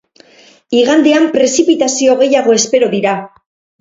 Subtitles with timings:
[0.77, 3.13] Igandean prezipitazio gehiago espero dira.